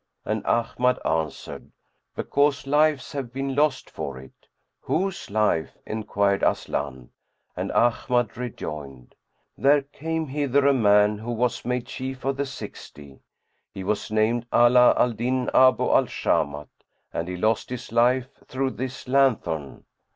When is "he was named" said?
13.71-14.47